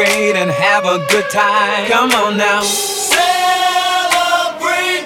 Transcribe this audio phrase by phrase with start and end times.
[0.00, 1.88] celebrate and have a good time.
[1.88, 2.62] Come on now.
[2.62, 3.18] Celebrate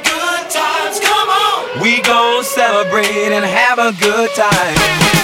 [0.04, 1.80] good times, come on.
[1.80, 5.23] We gon' celebrate and have a good time.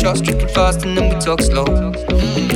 [0.00, 1.66] Shots, drinking fast, and then we talk slow.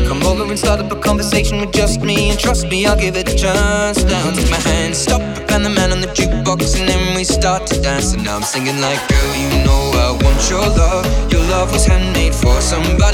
[0.08, 3.16] Come over and start up a conversation with just me, and trust me, I'll give
[3.16, 4.02] it a chance.
[4.02, 5.20] Now take my hand, stop,
[5.52, 8.14] and the man on the jukebox, and then we start to dance.
[8.14, 11.04] And now I'm singing like, girl, you know I want your love.
[11.30, 13.13] Your love was handmade for somebody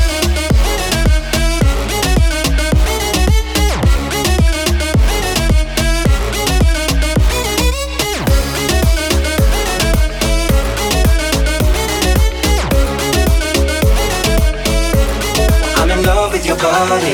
[16.89, 17.13] Body.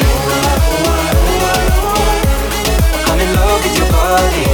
[3.09, 4.45] I'm in love with your body.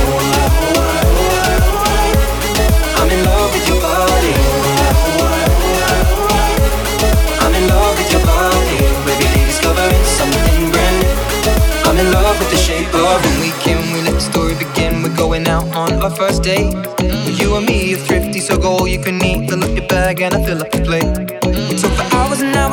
[2.98, 4.34] I'm in love with your body.
[7.44, 8.78] I'm in love with your body.
[9.20, 11.14] Day discovering something brand new.
[11.88, 15.04] I'm in love with the shape of when we came, we let the story begin.
[15.04, 16.74] We're going out on our first date.
[16.74, 17.40] Mm.
[17.40, 19.48] You and me are thrifty, so go all you can eat.
[19.48, 21.33] Fill up your bag and I fill up the plate.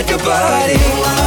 [0.00, 1.19] With your body.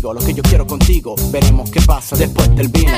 [0.00, 2.92] Lo que yo quiero contigo, veremos qué pasa después del vino.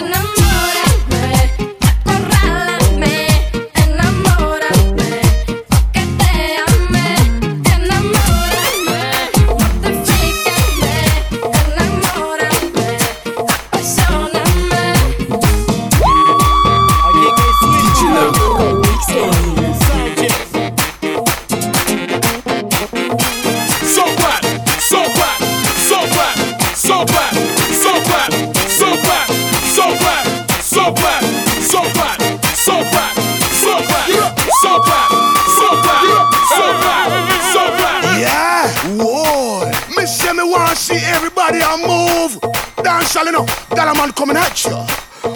[44.00, 44.78] Man coming at you.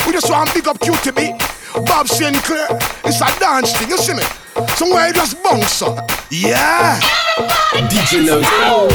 [0.06, 1.32] We just want big up Cutee B.
[1.84, 2.80] Bob Sinclar.
[3.04, 4.22] It's a dance thing, you see me?
[4.68, 6.10] Somewhere you just bounce up.
[6.30, 6.98] Yeah.
[7.90, 8.88] DJ Low.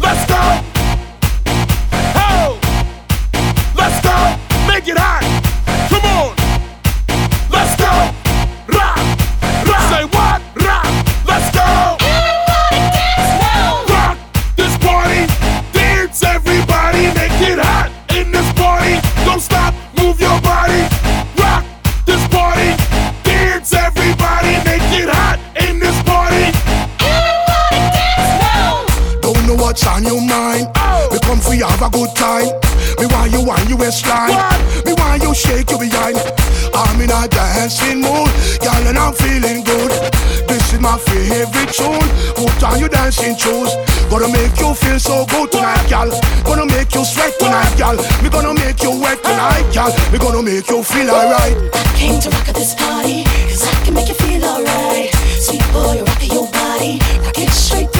[0.00, 0.42] Let's go.
[2.14, 2.60] Ho.
[3.74, 4.68] Let's go.
[4.68, 5.21] Make it hot.
[33.72, 34.36] Your waistline.
[34.84, 36.16] Me want you shake your behind.
[36.74, 38.28] I'm in a dancing mood,
[38.60, 39.90] girl, and I'm feeling good.
[40.48, 42.08] This is my favorite tune.
[42.36, 43.72] Put on your dancing shoes.
[44.10, 46.10] Gonna make you feel so good tonight, girl.
[46.44, 47.96] Gonna make you sweat tonight, girl.
[48.22, 49.92] Me gonna make you wet tonight, girl.
[50.12, 51.56] Me gonna make you feel alright.
[51.72, 55.10] I came to rock at this party, cause I can make you feel alright.
[55.40, 57.91] Sweet boy, rocking your body, rock it straight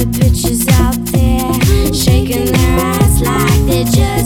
[0.00, 4.19] the pictures out there, shaking their ass like they just.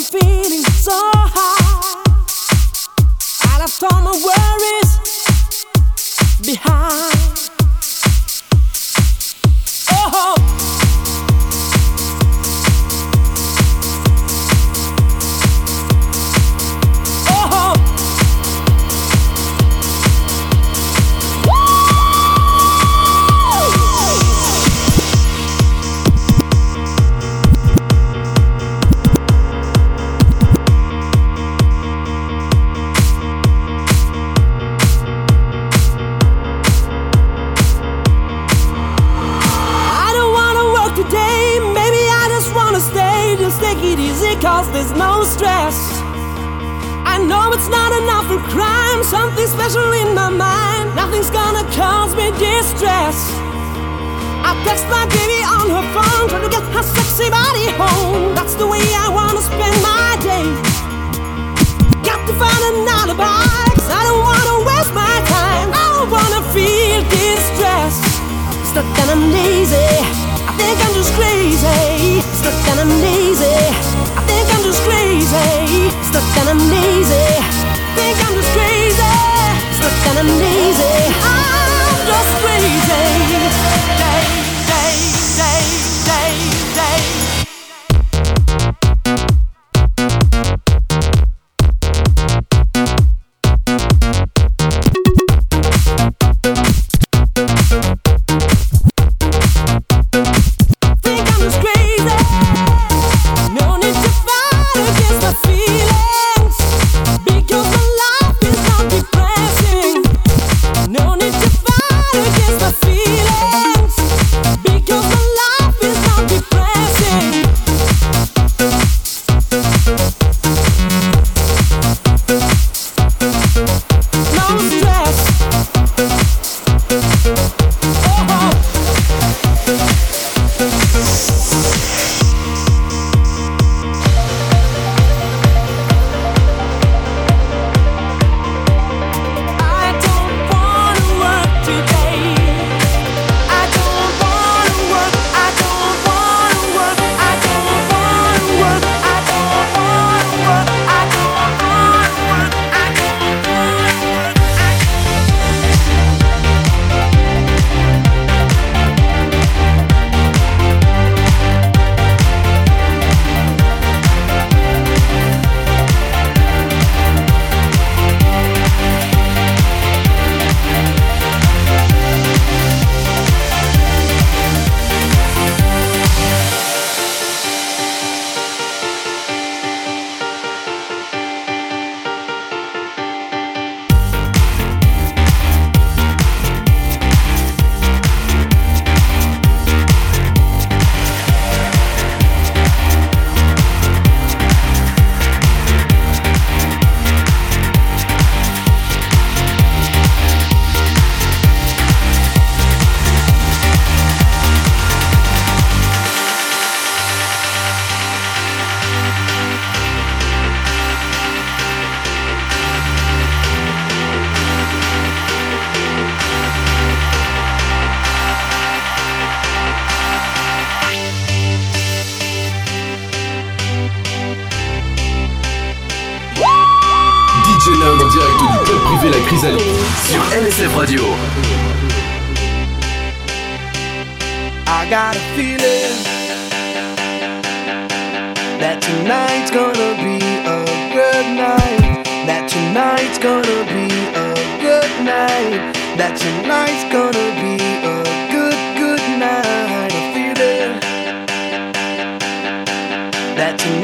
[0.00, 2.02] I'm feeling so high.
[3.42, 4.92] I left all my worries
[6.42, 6.79] behind.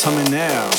[0.00, 0.70] Summer now.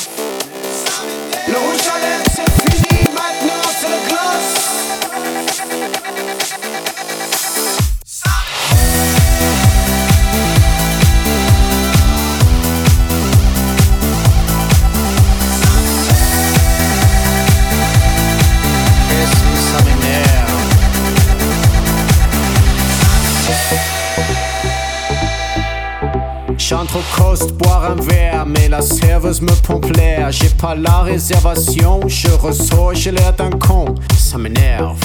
[27.16, 30.30] cost, boire un verre, mais la serveuse me pompe l'air.
[30.30, 33.94] J'ai pas la réservation, je ressors, j'ai l'air d'un con.
[34.18, 34.98] Ça m'énerve.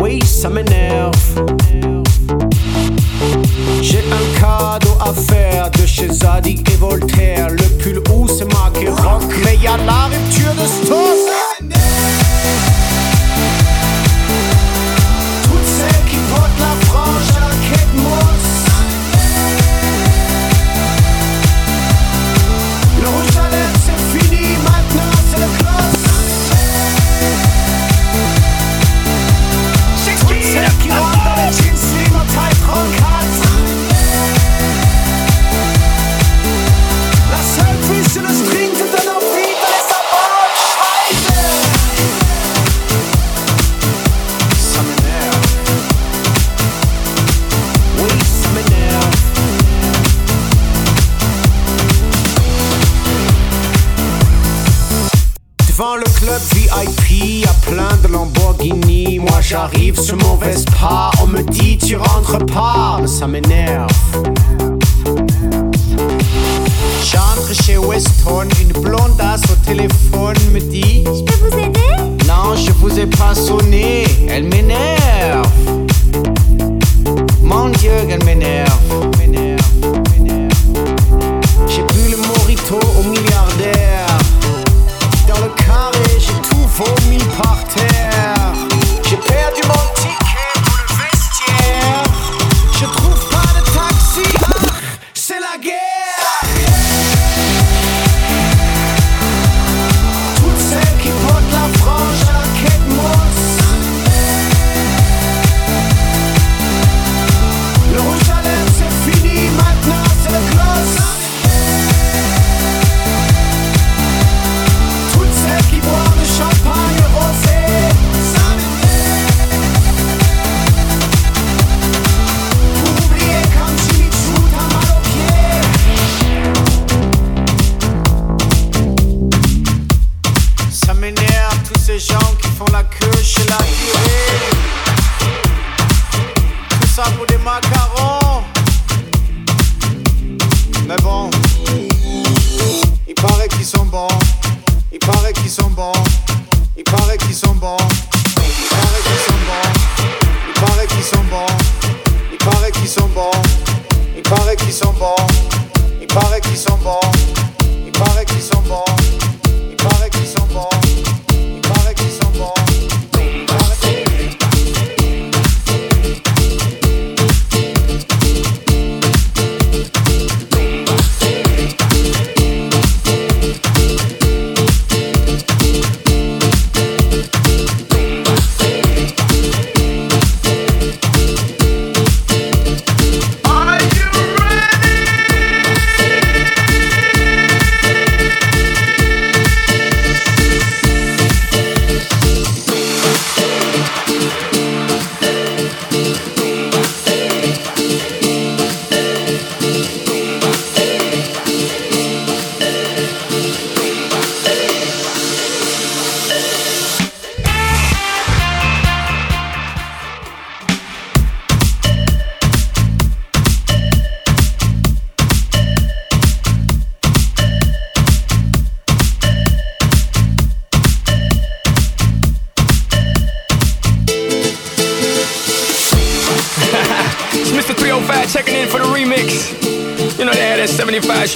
[0.00, 1.12] Oui, ça m'énerve.
[3.82, 7.48] J'ai un cadeau à faire de chez Zadig et Voltaire.
[7.50, 11.43] Le pull où c'est marqué rock, mais y'a la rupture de stock.
[63.24, 64.23] I'm in now.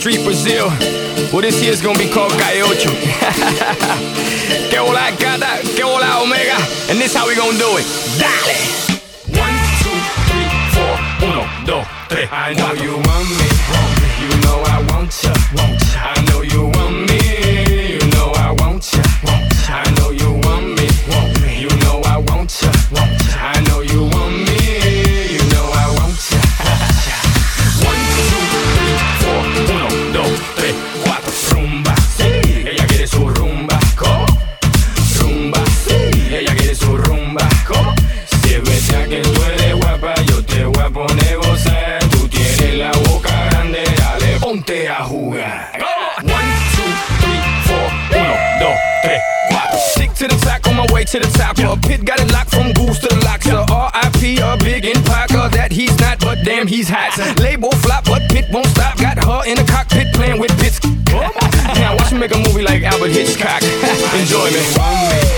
[0.09, 0.69] Street, Brazil.
[1.31, 2.89] Well, this year's gonna be called Calle Ocho.
[4.71, 6.57] que hola, gata, que hola, omega.
[6.89, 7.85] And this how we gonna do it.
[8.17, 8.57] Dale!
[9.39, 9.53] One,
[9.83, 12.27] two, three, four, uno, dos, tres.
[12.33, 13.58] I know you want me.
[51.13, 51.57] to the top.
[51.59, 51.75] Yeah.
[51.81, 53.47] Pit got it locked from goose to the locks.
[53.47, 53.65] Yeah.
[53.65, 57.17] RIP, a big in Parker that he's not, but damn, he's hot.
[57.41, 58.99] Label flop, but Pit won't stop.
[58.99, 60.81] Got her in the cockpit playing with bits.
[61.81, 63.63] now watch me make a movie like Alfred Hitchcock.
[64.21, 65.38] Enjoy me.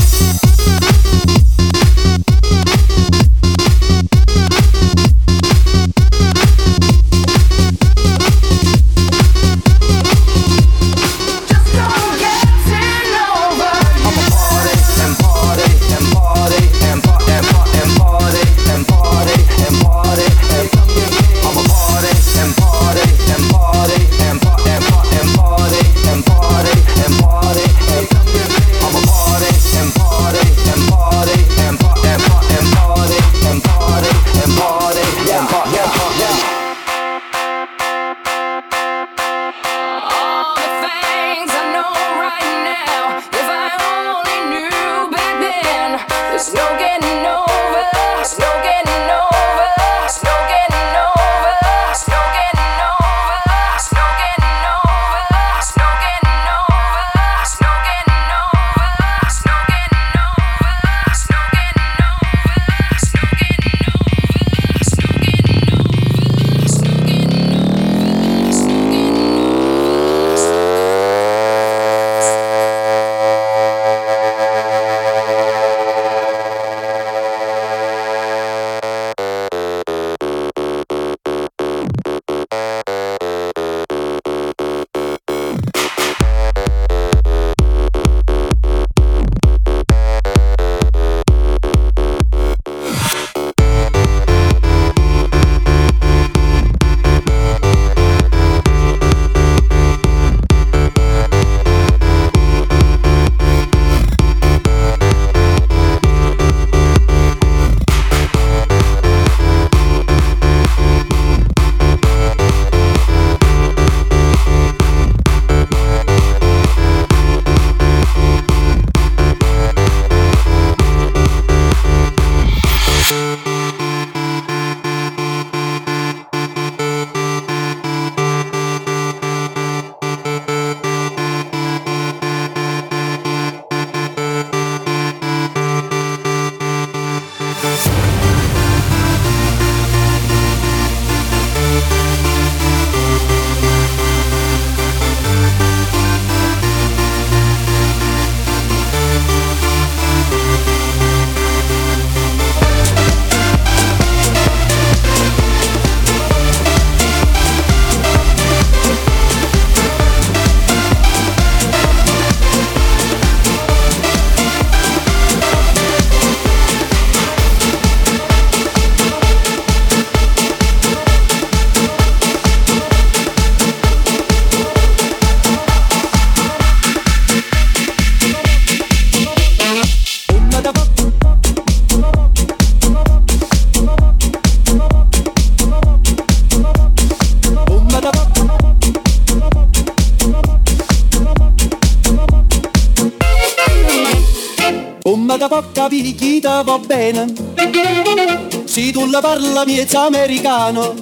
[199.61, 200.95] la miezza americano.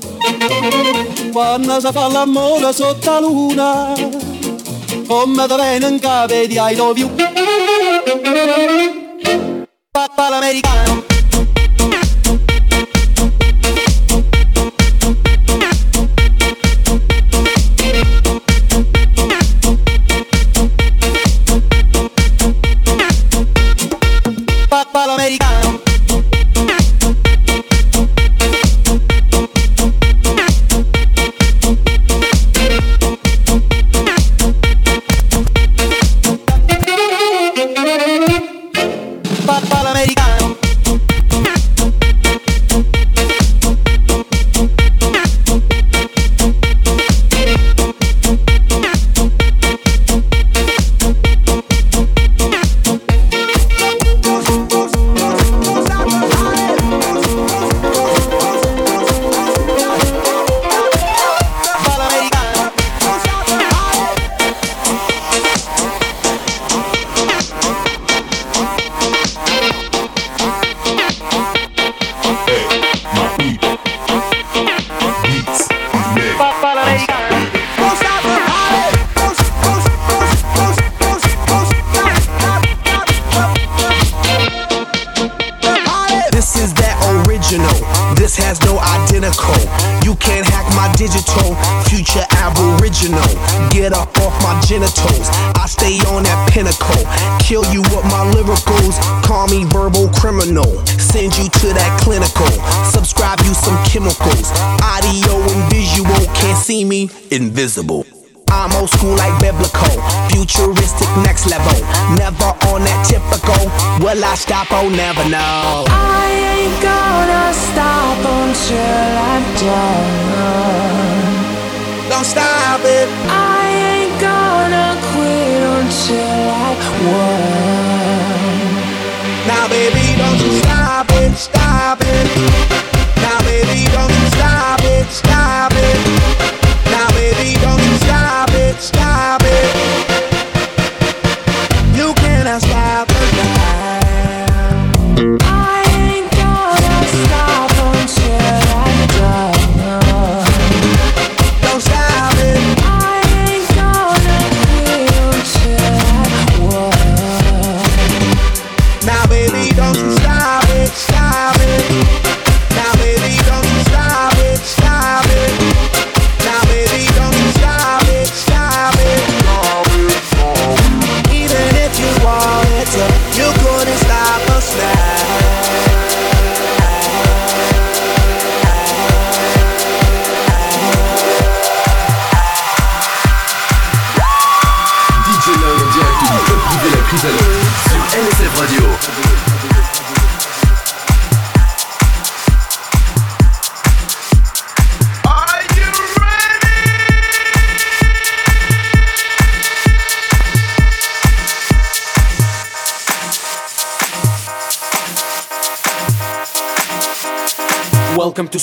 [1.32, 3.94] Quando si fa l'amore sotto la luna
[5.08, 7.00] come da vengono capi di I love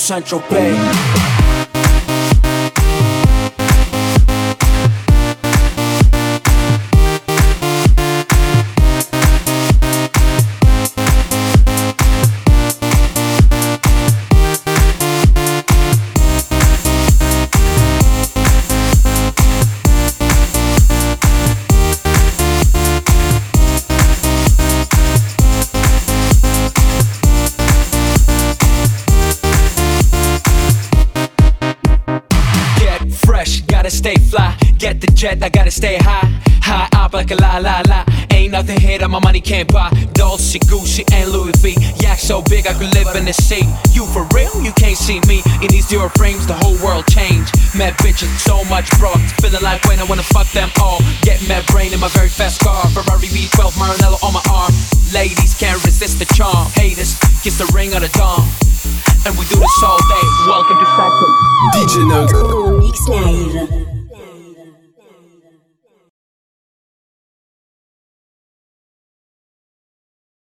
[0.07, 0.66] Central Bay.
[35.27, 35.43] jet.
[35.43, 35.56] I